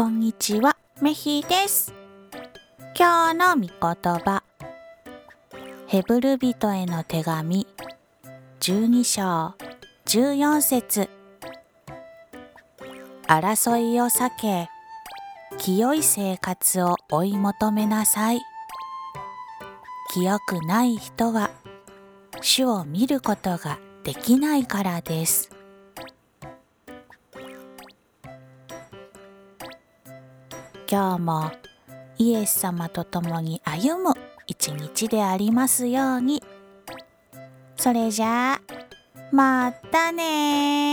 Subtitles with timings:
[0.00, 1.92] こんにちは、メヒです。
[2.98, 4.42] 今日の御言葉。
[5.88, 7.66] ヘブル人への手紙、
[8.60, 9.54] 12章、
[10.06, 11.10] 14節
[13.28, 14.70] 争いを避け、
[15.58, 18.40] 清い生活を追い求めなさい。
[20.14, 21.50] 清くない人は、
[22.40, 25.59] 主を見ることができないからです。
[30.92, 31.52] 今日も
[32.18, 34.12] イエス様と共に歩む
[34.48, 36.42] 一日でありますように。
[37.76, 38.60] それじゃあ、
[39.30, 40.89] またね